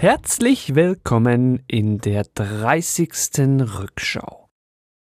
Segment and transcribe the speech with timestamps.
[0.00, 3.10] Herzlich willkommen in der 30.
[3.80, 4.48] Rückschau.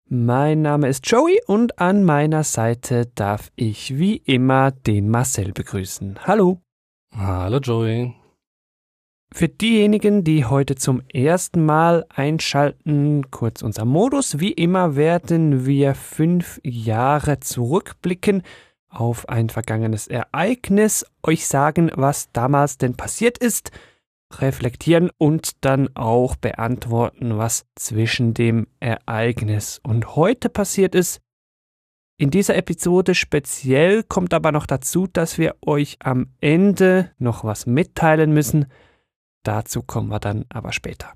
[0.09, 6.27] Mein Name ist Joey und an meiner Seite darf ich wie immer den Marcel begrüßen.
[6.27, 6.61] Hallo.
[7.15, 8.17] Hallo Joey.
[9.33, 14.41] Für diejenigen, die heute zum ersten Mal einschalten, kurz unser Modus.
[14.41, 18.43] Wie immer werden wir fünf Jahre zurückblicken
[18.89, 23.71] auf ein vergangenes Ereignis, euch sagen, was damals denn passiert ist,
[24.39, 31.21] reflektieren und dann auch beantworten, was zwischen dem Ereignis und heute passiert ist.
[32.19, 37.67] In dieser Episode speziell kommt aber noch dazu, dass wir euch am Ende noch was
[37.67, 38.67] mitteilen müssen,
[39.43, 41.13] Dazu kommen wir dann aber später.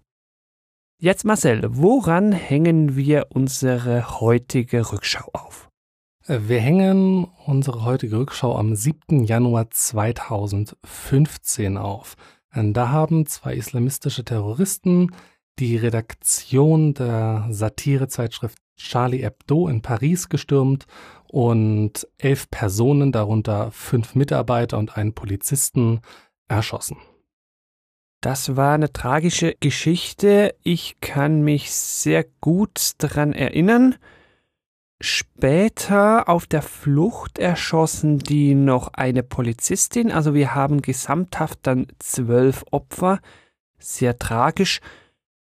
[0.99, 5.71] Jetzt Marcel, woran hängen wir unsere heutige Rückschau auf?
[6.27, 9.25] Wir hängen unsere heutige Rückschau am 7.
[9.25, 12.15] Januar 2015 auf.
[12.55, 15.11] Da haben zwei islamistische Terroristen
[15.59, 20.87] die Redaktion der Satirezeitschrift Charlie Hebdo in Paris gestürmt
[21.29, 26.01] und elf Personen, darunter fünf Mitarbeiter und einen Polizisten,
[26.49, 26.99] erschossen.
[28.21, 30.55] Das war eine tragische Geschichte.
[30.63, 33.97] Ich kann mich sehr gut daran erinnern.
[35.01, 40.13] Später auf der Flucht erschossen die noch eine Polizistin.
[40.13, 43.21] Also wir haben gesamthaft dann zwölf Opfer.
[43.79, 44.81] Sehr tragisch.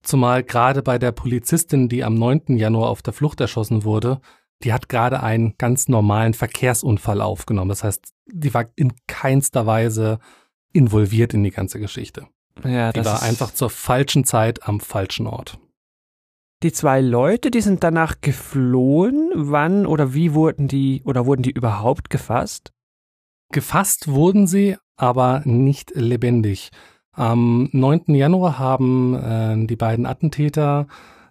[0.02, 2.56] Zumal gerade bei der Polizistin, die am 9.
[2.56, 4.20] Januar auf der Flucht erschossen wurde,
[4.64, 7.68] die hat gerade einen ganz normalen Verkehrsunfall aufgenommen.
[7.68, 10.18] Das heißt, die war in keinster Weise
[10.72, 12.26] involviert in die ganze Geschichte.
[12.64, 15.58] Ja, die war einfach zur falschen Zeit am falschen Ort.
[16.62, 19.32] Die zwei Leute, die sind danach geflohen.
[19.34, 22.72] Wann oder wie wurden die oder wurden die überhaupt gefasst?
[23.52, 26.70] Gefasst wurden sie, aber nicht lebendig.
[27.10, 28.14] Am 9.
[28.14, 30.86] Januar haben äh, die beiden Attentäter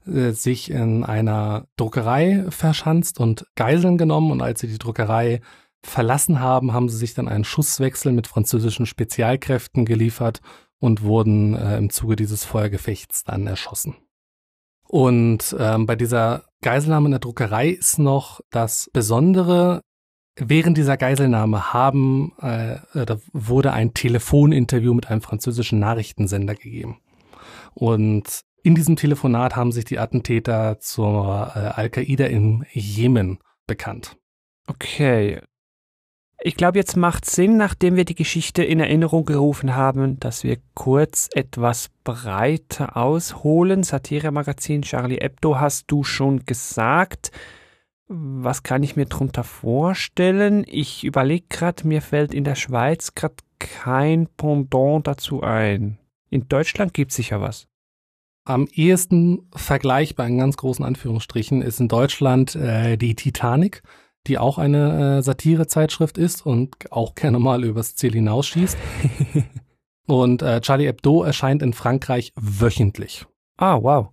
[0.06, 5.40] äh, sich in einer Druckerei verschanzt und Geiseln genommen und als sie die Druckerei
[5.82, 10.42] verlassen haben, haben sie sich dann einen Schusswechsel mit französischen Spezialkräften geliefert
[10.80, 13.96] und wurden äh, im Zuge dieses Feuergefechts dann erschossen.
[14.92, 19.80] Und ähm, bei dieser Geiselnahme in der Druckerei ist noch das Besondere,
[20.36, 27.00] während dieser Geiselnahme haben, äh, äh, da wurde ein Telefoninterview mit einem französischen Nachrichtensender gegeben.
[27.74, 34.18] Und in diesem Telefonat haben sich die Attentäter zur äh, Al-Qaida im Jemen bekannt.
[34.68, 35.40] Okay,
[36.44, 40.58] ich glaube, jetzt macht Sinn, nachdem wir die Geschichte in Erinnerung gerufen haben, dass wir
[40.74, 43.84] kurz etwas breiter ausholen.
[43.84, 47.32] Satire-Magazin Charlie Hebdo hast du schon gesagt.
[48.08, 50.66] Was kann ich mir darunter vorstellen?
[50.68, 56.00] Ich überlege gerade, mir fällt in der Schweiz gerade kein Pendant dazu ein.
[56.32, 57.68] In Deutschland gibt es sicher was.
[58.46, 63.84] Am ehesten vergleichbar in ganz großen Anführungsstrichen ist in Deutschland äh, die Titanic
[64.28, 68.78] die auch eine äh, Satirezeitschrift ist und auch gerne mal übers Ziel hinausschießt.
[70.08, 73.26] und äh, Charlie Hebdo erscheint in Frankreich wöchentlich.
[73.58, 74.10] Ah, wow.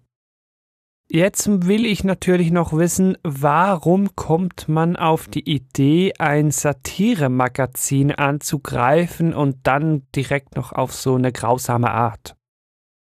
[1.10, 9.32] Jetzt will ich natürlich noch wissen, warum kommt man auf die Idee, ein Satiremagazin anzugreifen
[9.32, 12.36] und dann direkt noch auf so eine grausame Art?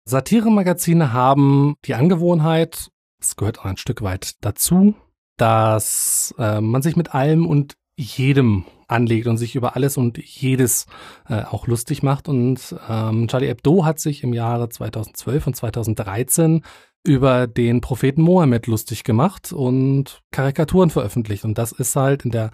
[0.03, 2.89] Satiremagazine haben die Angewohnheit,
[3.21, 4.95] es gehört auch ein Stück weit dazu,
[5.37, 10.85] dass äh, man sich mit allem und jedem anlegt und sich über alles und jedes
[11.27, 12.27] äh, auch lustig macht.
[12.27, 16.63] Und ähm, Charlie Hebdo hat sich im Jahre 2012 und 2013
[17.05, 21.43] über den Propheten Mohammed lustig gemacht und Karikaturen veröffentlicht.
[21.43, 22.51] Und das ist halt in der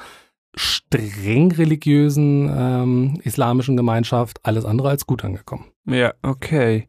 [0.55, 5.65] streng religiösen ähm, islamischen Gemeinschaft alles andere als gut angekommen.
[5.85, 6.87] Ja, okay.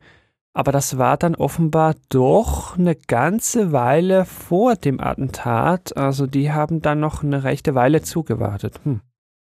[0.60, 5.96] Aber das war dann offenbar doch eine ganze Weile vor dem Attentat.
[5.96, 8.78] Also die haben dann noch eine rechte Weile zugewartet.
[8.84, 9.00] Hm.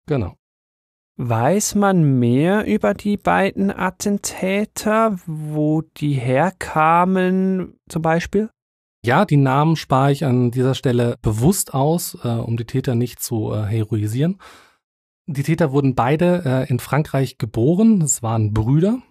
[0.06, 0.36] Genau.
[1.16, 8.48] Weiß man mehr über die beiden Attentäter, wo die herkamen zum Beispiel?
[9.04, 13.20] Ja, die Namen spare ich an dieser Stelle bewusst aus, äh, um die Täter nicht
[13.20, 14.38] zu äh, heroisieren.
[15.26, 18.00] Die Täter wurden beide äh, in Frankreich geboren.
[18.00, 19.02] Es waren Brüder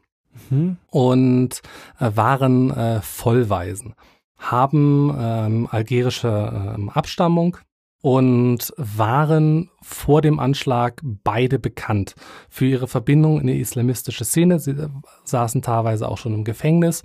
[0.50, 0.78] mhm.
[0.88, 1.62] und
[2.00, 3.96] äh, waren äh, Vollweisen,
[4.38, 7.58] haben ähm, algerische ähm, Abstammung
[8.02, 12.16] und waren vor dem Anschlag beide bekannt
[12.50, 14.60] für ihre Verbindung in die islamistische Szene.
[14.60, 14.90] Sie äh,
[15.26, 17.04] saßen teilweise auch schon im Gefängnis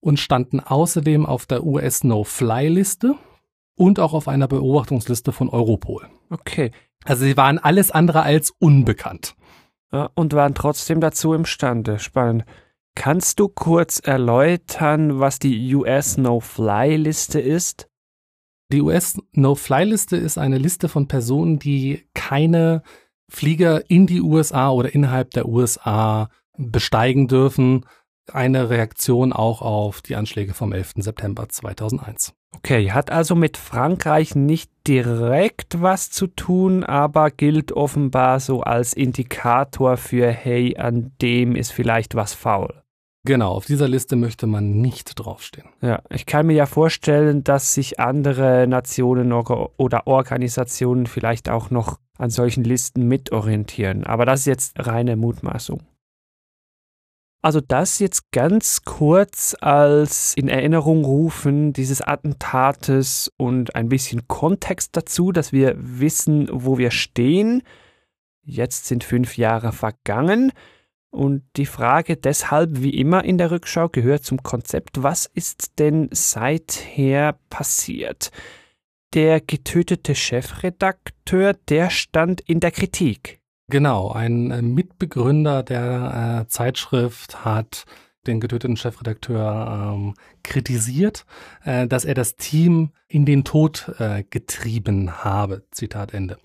[0.00, 3.14] und standen außerdem auf der US No-Fly-Liste
[3.76, 6.06] und auch auf einer Beobachtungsliste von Europol.
[6.30, 6.70] Okay.
[7.04, 9.34] Also sie waren alles andere als unbekannt.
[9.92, 11.98] Ja, und waren trotzdem dazu imstande.
[11.98, 12.44] Spannend.
[12.94, 17.88] Kannst du kurz erläutern, was die US No-Fly-Liste ist?
[18.72, 22.82] Die US No-Fly-Liste ist eine Liste von Personen, die keine
[23.28, 27.84] Flieger in die USA oder innerhalb der USA besteigen dürfen.
[28.32, 30.94] Eine Reaktion auch auf die Anschläge vom 11.
[30.98, 32.32] September 2001.
[32.56, 38.94] Okay, hat also mit Frankreich nicht direkt was zu tun, aber gilt offenbar so als
[38.94, 42.83] Indikator für, hey, an dem ist vielleicht was faul.
[43.26, 45.68] Genau, auf dieser Liste möchte man nicht draufstehen.
[45.80, 51.98] Ja, ich kann mir ja vorstellen, dass sich andere Nationen oder Organisationen vielleicht auch noch
[52.18, 54.04] an solchen Listen mitorientieren.
[54.04, 55.82] Aber das ist jetzt reine Mutmaßung.
[57.40, 64.96] Also das jetzt ganz kurz als in Erinnerung rufen dieses Attentates und ein bisschen Kontext
[64.96, 67.62] dazu, dass wir wissen, wo wir stehen.
[68.42, 70.52] Jetzt sind fünf Jahre vergangen.
[71.14, 76.08] Und die Frage deshalb, wie immer in der Rückschau, gehört zum Konzept, was ist denn
[76.10, 78.32] seither passiert?
[79.14, 83.40] Der getötete Chefredakteur, der stand in der Kritik.
[83.68, 87.84] Genau, ein äh, Mitbegründer der äh, Zeitschrift hat
[88.26, 91.26] den getöteten Chefredakteur ähm, kritisiert,
[91.64, 95.62] äh, dass er das Team in den Tod äh, getrieben habe.
[95.70, 96.38] Zitat Ende.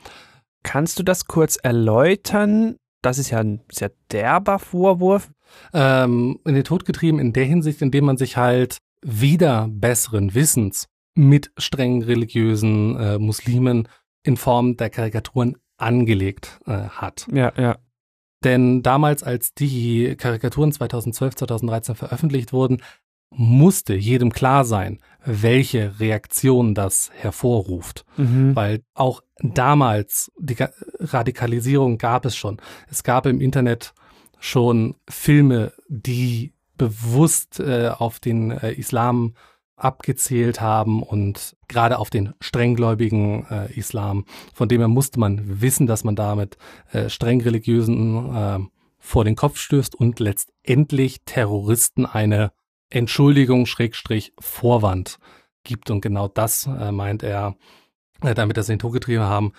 [0.61, 2.75] Kannst du das kurz erläutern?
[3.01, 5.31] Das ist ja ein sehr derber Vorwurf.
[5.73, 10.87] Ähm, in den Tod getrieben in der Hinsicht, indem man sich halt wieder besseren Wissens
[11.15, 13.87] mit strengen religiösen äh, Muslimen
[14.23, 17.27] in Form der Karikaturen angelegt äh, hat.
[17.31, 17.77] Ja, ja.
[18.43, 22.81] Denn damals, als die Karikaturen 2012, 2013 veröffentlicht wurden,
[23.31, 28.05] musste jedem klar sein, welche Reaktion das hervorruft.
[28.17, 28.55] Mhm.
[28.55, 30.57] Weil auch damals die
[30.99, 32.57] Radikalisierung gab es schon.
[32.89, 33.93] Es gab im Internet
[34.39, 39.33] schon Filme, die bewusst äh, auf den äh, Islam
[39.75, 45.87] abgezählt haben und gerade auf den strenggläubigen äh, Islam, von dem her musste man wissen,
[45.87, 46.57] dass man damit
[46.91, 48.59] äh, streng religiösen äh,
[48.97, 52.51] vor den Kopf stößt und letztendlich Terroristen eine
[52.89, 55.19] Entschuldigung, Schrägstrich, Vorwand
[55.63, 55.89] gibt.
[55.91, 57.55] Und genau das äh, meint er,
[58.21, 59.53] äh, damit das in den Tod getrieben haben.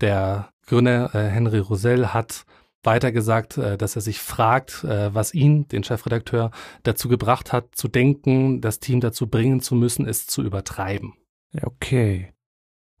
[0.00, 2.44] Der Gründer äh, Henry Rosell hat
[2.82, 6.50] weiter gesagt, äh, dass er sich fragt, äh, was ihn, den Chefredakteur,
[6.82, 11.14] dazu gebracht hat, zu denken, das Team dazu bringen zu müssen, es zu übertreiben.
[11.62, 12.32] Okay.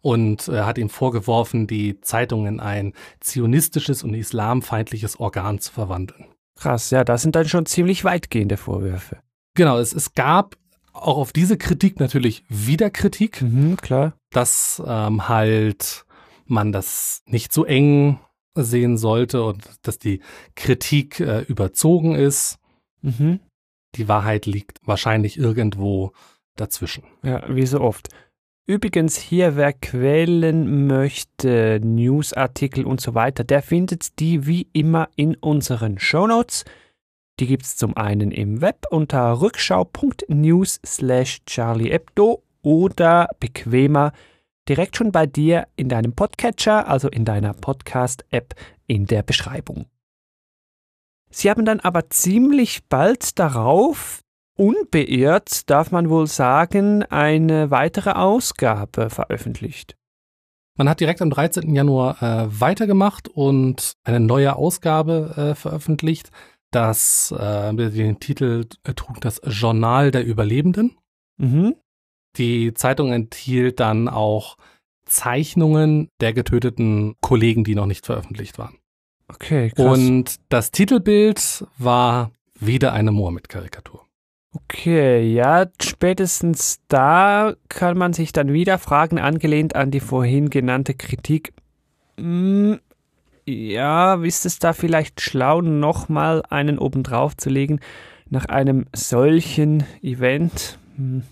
[0.02, 6.26] Und er hat ihm vorgeworfen, die Zeitung in ein zionistisches und islamfeindliches Organ zu verwandeln.
[6.56, 9.18] Krass, ja, das sind dann schon ziemlich weitgehende Vorwürfe.
[9.54, 10.56] Genau, es, es gab
[10.92, 13.42] auch auf diese Kritik natürlich wieder Kritik.
[13.42, 14.14] Mhm, klar.
[14.30, 16.04] Dass ähm, halt
[16.46, 18.18] man das nicht so eng
[18.54, 20.20] sehen sollte und dass die
[20.54, 22.58] Kritik äh, überzogen ist.
[23.02, 23.40] Mhm.
[23.94, 26.12] Die Wahrheit liegt wahrscheinlich irgendwo
[26.56, 27.04] dazwischen.
[27.22, 28.08] Ja, wie so oft.
[28.68, 35.36] Übrigens hier, wer Quellen möchte, Newsartikel und so weiter, der findet die wie immer in
[35.36, 36.64] unseren Shownotes.
[37.38, 44.10] Die gibt es zum einen im Web unter rückschau.news slash charliehebdo oder bequemer
[44.68, 48.56] direkt schon bei dir in deinem Podcatcher, also in deiner Podcast-App
[48.88, 49.86] in der Beschreibung.
[51.30, 54.22] Sie haben dann aber ziemlich bald darauf
[54.56, 59.96] unbeirrt, darf man wohl sagen, eine weitere Ausgabe veröffentlicht.
[60.76, 61.74] Man hat direkt am 13.
[61.74, 66.30] Januar äh, weitergemacht und eine neue Ausgabe äh, veröffentlicht.
[66.70, 70.98] Das äh, den Titel äh, trug das Journal der Überlebenden.
[71.38, 71.76] Mhm.
[72.36, 74.58] Die Zeitung enthielt dann auch
[75.06, 78.76] Zeichnungen der getöteten Kollegen, die noch nicht veröffentlicht waren.
[79.28, 79.98] Okay, krass.
[79.98, 84.05] Und das Titelbild war wieder eine Mohammed-Karikatur.
[84.56, 90.94] Okay, ja, spätestens da kann man sich dann wieder fragen, angelehnt an die vorhin genannte
[90.94, 91.52] Kritik.
[92.16, 92.78] Hm,
[93.44, 97.80] ja, ist es da vielleicht schlau, nochmal einen obendrauf zu legen
[98.30, 100.78] nach einem solchen Event?
[100.96, 101.22] Hm.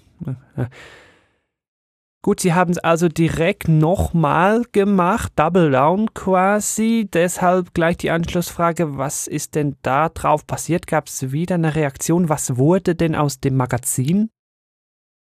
[2.24, 7.06] Gut, sie haben es also direkt nochmal gemacht, Double Down quasi.
[7.12, 10.86] Deshalb gleich die Anschlussfrage, was ist denn da drauf passiert?
[10.86, 12.30] Gab es wieder eine Reaktion?
[12.30, 14.30] Was wurde denn aus dem Magazin?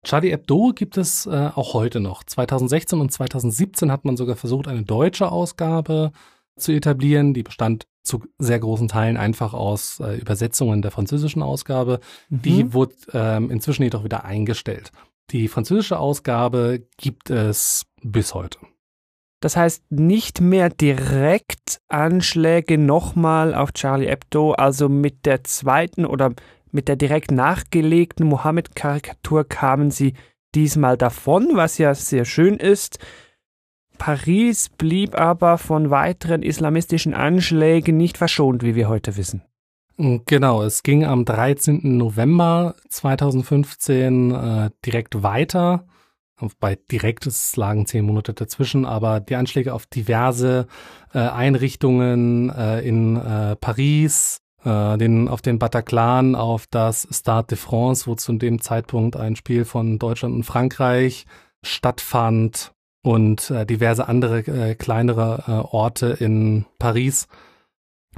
[0.03, 2.25] Charlie Hebdo gibt es äh, auch heute noch.
[2.25, 6.13] 2016 und 2017 hat man sogar versucht, eine deutsche Ausgabe
[6.57, 7.35] zu etablieren.
[7.35, 12.01] Die bestand zu sehr großen Teilen einfach aus äh, Übersetzungen der französischen Ausgabe.
[12.31, 12.43] Mhm.
[12.43, 14.91] Die wurde ähm, inzwischen jedoch wieder eingestellt.
[15.31, 18.59] Die französische Ausgabe gibt es bis heute.
[19.41, 26.33] Das heißt nicht mehr direkt Anschläge nochmal auf Charlie Hebdo, also mit der zweiten oder
[26.71, 30.15] mit der direkt nachgelegten Mohammed-Karikatur kamen sie
[30.55, 32.99] diesmal davon, was ja sehr schön ist.
[33.99, 39.43] Paris blieb aber von weiteren islamistischen Anschlägen nicht verschont, wie wir heute wissen.
[40.01, 41.97] Genau, es ging am 13.
[41.97, 45.87] November 2015 äh, direkt weiter.
[46.61, 50.69] Bei direkt es lagen zehn Monate dazwischen, aber die Anschläge auf diverse
[51.13, 57.59] äh, Einrichtungen äh, in äh, Paris, äh, den, auf den Bataclan, auf das Stade de
[57.59, 61.27] France, wo zu dem Zeitpunkt ein Spiel von Deutschland und Frankreich
[61.65, 62.71] stattfand
[63.03, 67.27] und äh, diverse andere äh, kleinere äh, Orte in Paris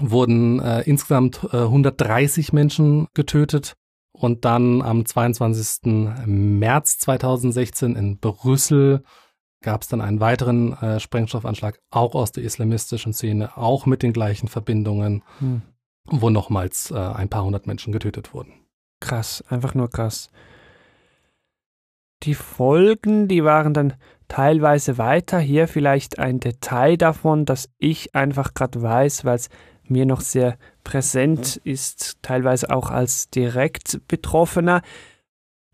[0.00, 3.74] wurden äh, insgesamt äh, 130 Menschen getötet.
[4.12, 5.92] Und dann am 22.
[6.26, 9.02] März 2016 in Brüssel
[9.62, 14.12] gab es dann einen weiteren äh, Sprengstoffanschlag, auch aus der islamistischen Szene, auch mit den
[14.12, 15.62] gleichen Verbindungen, hm.
[16.04, 18.52] wo nochmals äh, ein paar hundert Menschen getötet wurden.
[19.00, 20.30] Krass, einfach nur krass.
[22.22, 23.94] Die Folgen, die waren dann
[24.28, 25.38] teilweise weiter.
[25.38, 29.48] Hier vielleicht ein Detail davon, das ich einfach gerade weiß, weil es
[29.90, 31.72] mir noch sehr präsent mhm.
[31.72, 34.82] ist, teilweise auch als direkt Betroffener.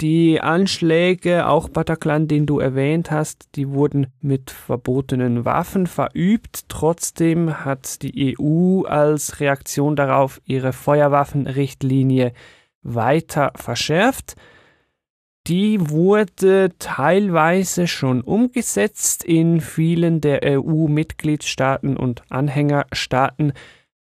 [0.03, 6.69] Die Anschläge, auch Bataclan, den du erwähnt hast, die wurden mit verbotenen Waffen verübt.
[6.69, 12.35] Trotzdem hat die EU als Reaktion darauf ihre Feuerwaffenrichtlinie
[12.83, 14.37] weiter verschärft.
[15.47, 23.55] Die wurde teilweise schon umgesetzt in vielen der EU-Mitgliedstaaten und Anhängerstaaten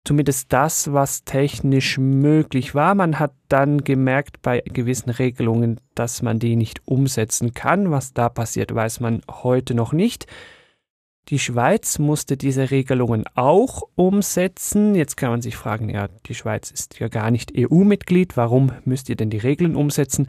[0.05, 2.95] zumindest das, was technisch möglich war.
[2.95, 7.91] Man hat dann gemerkt bei gewissen Regelungen, dass man die nicht umsetzen kann.
[7.91, 10.25] Was da passiert, weiß man heute noch nicht.
[11.29, 14.95] Die Schweiz musste diese Regelungen auch umsetzen.
[14.95, 19.09] Jetzt kann man sich fragen, ja, die Schweiz ist ja gar nicht EU-Mitglied, warum müsst
[19.09, 20.27] ihr denn die Regeln umsetzen?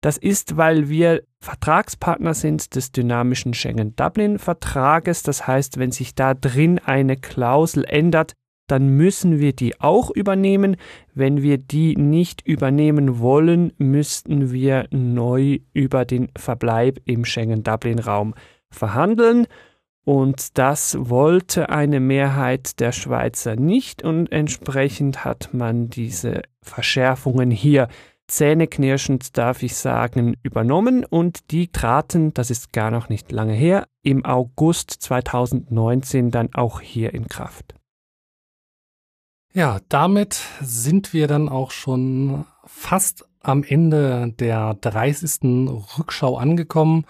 [0.00, 5.22] Das ist, weil wir Vertragspartner sind des dynamischen Schengen-Dublin-Vertrages.
[5.22, 8.34] Das heißt, wenn sich da drin eine Klausel ändert,
[8.68, 10.76] dann müssen wir die auch übernehmen.
[11.14, 18.34] Wenn wir die nicht übernehmen wollen, müssten wir neu über den Verbleib im Schengen-Dublin-Raum
[18.70, 19.46] verhandeln.
[20.04, 27.88] Und das wollte eine Mehrheit der Schweizer nicht und entsprechend hat man diese Verschärfungen hier
[28.28, 33.86] zähneknirschend, darf ich sagen, übernommen und die traten, das ist gar noch nicht lange her,
[34.02, 37.77] im August 2019 dann auch hier in Kraft.
[39.54, 45.68] Ja, damit sind wir dann auch schon fast am Ende der 30.
[45.98, 47.06] Rückschau angekommen.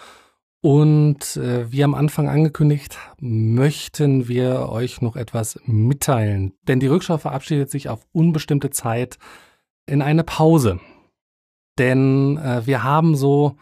[0.61, 6.53] Und äh, wie am Anfang angekündigt, möchten wir euch noch etwas mitteilen.
[6.67, 9.19] Denn die Rückschau verabschiedet sich auf unbestimmte Zeit
[9.87, 10.81] in eine Pause.
[11.79, 13.57] Denn äh, wir haben so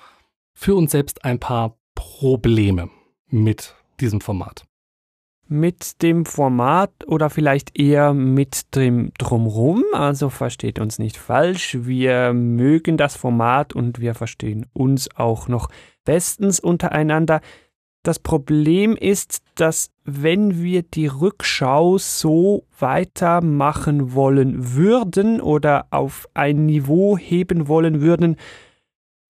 [0.54, 2.88] für uns selbst ein paar Probleme
[3.28, 4.66] mit diesem Format
[5.48, 9.84] mit dem Format oder vielleicht eher mit dem Drumrum.
[9.92, 11.78] Also versteht uns nicht falsch.
[11.80, 15.68] Wir mögen das Format und wir verstehen uns auch noch
[16.04, 17.40] bestens untereinander.
[18.02, 26.66] Das Problem ist, dass wenn wir die Rückschau so weitermachen wollen würden oder auf ein
[26.66, 28.36] Niveau heben wollen würden,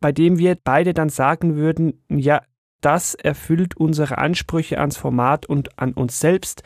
[0.00, 2.42] bei dem wir beide dann sagen würden, ja,
[2.86, 6.62] das erfüllt unsere Ansprüche ans Format und an uns selbst,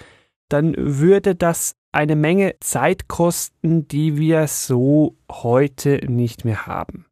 [0.50, 7.06] dann würde das eine Menge Zeit kosten, die wir so heute nicht mehr haben.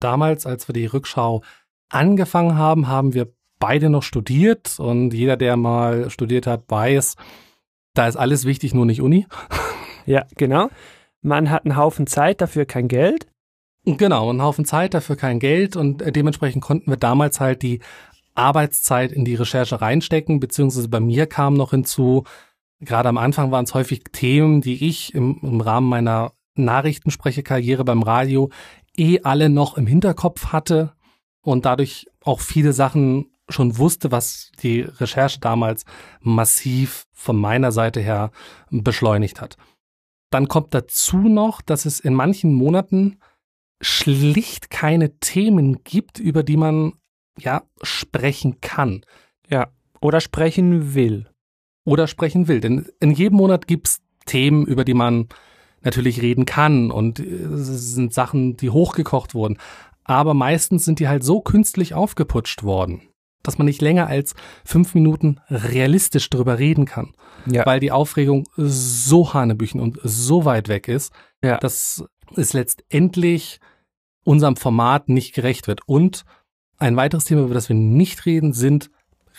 [0.00, 1.42] Damals, als wir die Rückschau
[1.90, 7.16] angefangen haben, haben wir beide noch studiert und jeder, der mal studiert hat, weiß,
[7.92, 9.26] da ist alles wichtig, nur nicht Uni.
[10.04, 10.68] Ja, genau.
[11.20, 13.28] Man hat einen Haufen Zeit, dafür kein Geld.
[13.84, 17.78] Genau, einen Haufen Zeit, dafür kein Geld und dementsprechend konnten wir damals halt die
[18.34, 22.24] Arbeitszeit in die Recherche reinstecken, beziehungsweise bei mir kam noch hinzu,
[22.80, 28.02] gerade am Anfang waren es häufig Themen, die ich im, im Rahmen meiner Nachrichtensprecherkarriere beim
[28.02, 28.50] Radio
[28.96, 30.92] eh alle noch im Hinterkopf hatte
[31.42, 35.84] und dadurch auch viele Sachen schon wusste, was die Recherche damals
[36.20, 38.30] massiv von meiner Seite her
[38.70, 39.56] beschleunigt hat.
[40.30, 43.18] Dann kommt dazu noch, dass es in manchen Monaten
[43.82, 46.94] schlicht keine Themen gibt, über die man
[47.38, 49.02] ja, sprechen kann.
[49.48, 49.68] Ja,
[50.00, 51.28] oder sprechen will.
[51.84, 52.60] Oder sprechen will.
[52.60, 55.28] Denn in jedem Monat gibt's Themen, über die man
[55.82, 59.58] natürlich reden kann und äh, es sind Sachen, die hochgekocht wurden.
[60.04, 63.02] Aber meistens sind die halt so künstlich aufgeputscht worden,
[63.42, 64.34] dass man nicht länger als
[64.64, 67.14] fünf Minuten realistisch drüber reden kann.
[67.46, 67.66] Ja.
[67.66, 71.12] Weil die Aufregung so hanebüchen und so weit weg ist,
[71.42, 71.58] ja.
[71.58, 72.04] dass
[72.36, 73.60] es letztendlich
[74.24, 75.80] unserem Format nicht gerecht wird.
[75.86, 76.24] Und
[76.82, 78.90] ein weiteres Thema, über das wir nicht reden, sind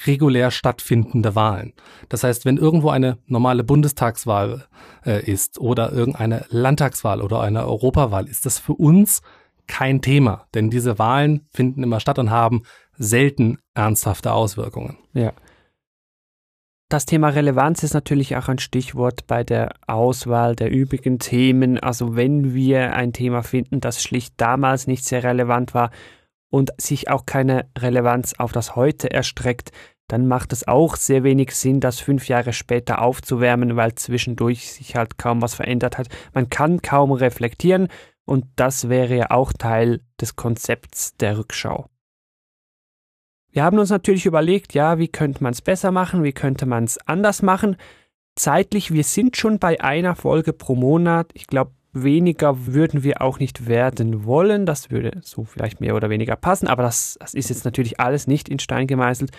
[0.07, 1.73] regulär stattfindende Wahlen.
[2.09, 4.65] Das heißt, wenn irgendwo eine normale Bundestagswahl
[5.05, 9.21] äh, ist oder irgendeine Landtagswahl oder eine Europawahl, ist das für uns
[9.67, 12.63] kein Thema, denn diese Wahlen finden immer statt und haben
[12.97, 14.97] selten ernsthafte Auswirkungen.
[15.13, 15.33] Ja.
[16.89, 21.79] Das Thema Relevanz ist natürlich auch ein Stichwort bei der Auswahl der übrigen Themen.
[21.79, 25.89] Also wenn wir ein Thema finden, das schlicht damals nicht sehr relevant war
[26.53, 29.71] und sich auch keine Relevanz auf das Heute erstreckt,
[30.07, 34.95] dann macht es auch sehr wenig Sinn, das fünf Jahre später aufzuwärmen, weil zwischendurch sich
[34.95, 36.09] halt kaum was verändert hat.
[36.31, 37.87] Man kann kaum reflektieren
[38.25, 41.87] und das wäre ja auch Teil des Konzepts der Rückschau.
[43.49, 46.83] Wir haben uns natürlich überlegt, ja, wie könnte man es besser machen, wie könnte man
[46.83, 47.77] es anders machen.
[48.35, 51.31] Zeitlich, wir sind schon bei einer Folge pro Monat.
[51.33, 54.65] Ich glaube, weniger würden wir auch nicht werden wollen.
[54.65, 58.27] Das würde so vielleicht mehr oder weniger passen, aber das, das ist jetzt natürlich alles
[58.27, 59.31] nicht in Stein gemeißelt.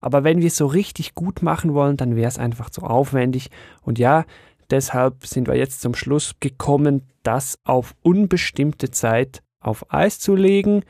[0.00, 3.50] Aber wenn wir es so richtig gut machen wollen, dann wäre es einfach zu aufwendig.
[3.82, 4.24] Und ja,
[4.70, 10.82] deshalb sind wir jetzt zum Schluss gekommen, das auf unbestimmte Zeit auf Eis zu legen.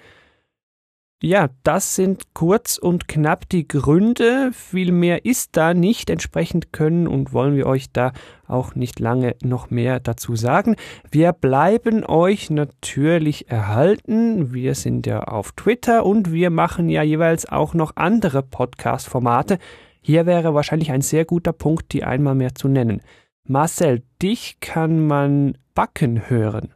[1.24, 4.50] Ja, das sind kurz und knapp die Gründe.
[4.52, 6.10] Viel mehr ist da nicht.
[6.10, 8.12] Entsprechend können und wollen wir euch da
[8.48, 10.74] auch nicht lange noch mehr dazu sagen.
[11.12, 14.52] Wir bleiben euch natürlich erhalten.
[14.52, 19.58] Wir sind ja auf Twitter und wir machen ja jeweils auch noch andere Podcast-Formate.
[20.00, 23.00] Hier wäre wahrscheinlich ein sehr guter Punkt, die einmal mehr zu nennen.
[23.44, 26.74] Marcel, dich kann man backen hören.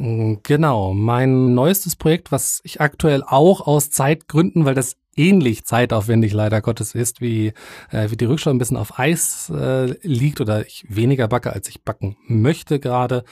[0.00, 6.32] Mm, genau, mein neuestes Projekt, was ich aktuell auch aus Zeitgründen, weil das ähnlich zeitaufwendig
[6.32, 7.48] leider Gottes ist, wie,
[7.90, 11.68] äh, wie die Rückschau ein bisschen auf Eis äh, liegt oder ich weniger backe, als
[11.68, 13.24] ich backen möchte gerade,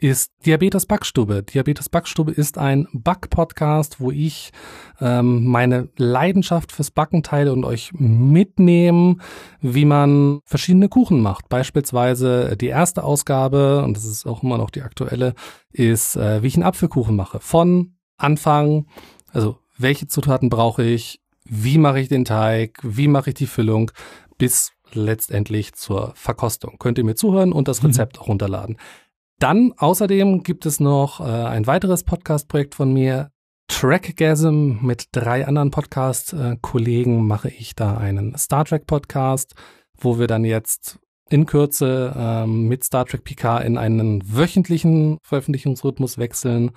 [0.00, 1.42] ist Diabetes Backstube.
[1.42, 4.50] Diabetes Backstube ist ein Back-Podcast, wo ich
[4.98, 9.20] ähm, meine Leidenschaft fürs Backen teile und euch mitnehmen,
[9.60, 11.50] wie man verschiedene Kuchen macht.
[11.50, 15.34] Beispielsweise die erste Ausgabe, und das ist auch immer noch die aktuelle,
[15.70, 17.38] ist, äh, wie ich einen Apfelkuchen mache.
[17.40, 18.86] Von Anfang,
[19.32, 23.90] also welche Zutaten brauche ich, wie mache ich den Teig, wie mache ich die Füllung,
[24.38, 26.76] bis letztendlich zur Verkostung.
[26.78, 27.88] Könnt ihr mir zuhören und das mhm.
[27.88, 28.22] Rezept mhm.
[28.22, 28.78] auch runterladen.
[29.40, 33.30] Dann außerdem gibt es noch äh, ein weiteres Podcast-Projekt von mir.
[33.68, 39.54] Trackgasm mit drei anderen Podcast-Kollegen mache ich da einen Star Trek Podcast,
[39.98, 40.98] wo wir dann jetzt
[41.30, 46.72] in Kürze ähm, mit Star Trek PK in einen wöchentlichen Veröffentlichungsrhythmus wechseln,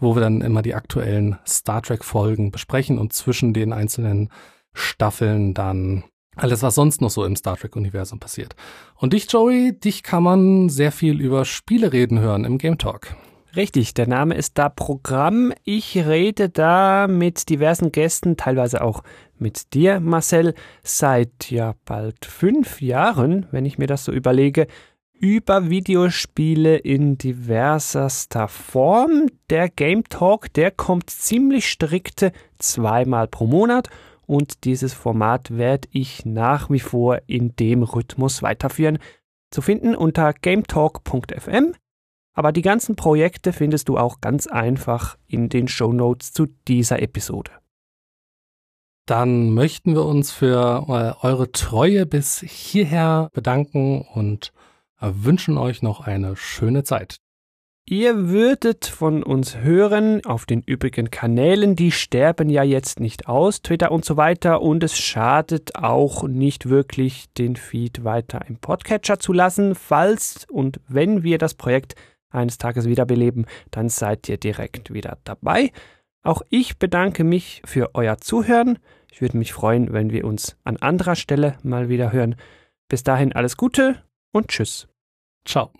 [0.00, 4.30] wo wir dann immer die aktuellen Star Trek Folgen besprechen und zwischen den einzelnen
[4.72, 6.02] Staffeln dann
[6.42, 8.56] alles, was sonst noch so im Star Trek-Universum passiert.
[8.96, 13.16] Und dich, Joey, dich kann man sehr viel über Spiele reden hören im Game Talk.
[13.56, 15.52] Richtig, der Name ist da Programm.
[15.64, 19.02] Ich rede da mit diversen Gästen, teilweise auch
[19.38, 24.68] mit dir, Marcel, seit ja bald fünf Jahren, wenn ich mir das so überlege,
[25.18, 29.26] über Videospiele in diversester Form.
[29.50, 33.88] Der Game Talk, der kommt ziemlich strikte zweimal pro Monat
[34.30, 39.00] und dieses Format werde ich nach wie vor in dem Rhythmus weiterführen.
[39.50, 41.74] Zu finden unter gametalk.fm.
[42.32, 47.02] Aber die ganzen Projekte findest du auch ganz einfach in den Show Notes zu dieser
[47.02, 47.50] Episode.
[49.04, 54.52] Dann möchten wir uns für äh, eure Treue bis hierher bedanken und
[55.00, 57.16] äh, wünschen euch noch eine schöne Zeit.
[57.86, 63.62] Ihr würdet von uns hören auf den übrigen Kanälen, die sterben ja jetzt nicht aus,
[63.62, 69.18] Twitter und so weiter, und es schadet auch nicht wirklich, den Feed weiter im Podcatcher
[69.18, 69.74] zu lassen.
[69.74, 71.96] Falls und wenn wir das Projekt
[72.30, 75.72] eines Tages wiederbeleben, dann seid ihr direkt wieder dabei.
[76.22, 78.78] Auch ich bedanke mich für euer Zuhören.
[79.10, 82.36] Ich würde mich freuen, wenn wir uns an anderer Stelle mal wieder hören.
[82.88, 84.86] Bis dahin alles Gute und Tschüss.
[85.44, 85.72] Ciao.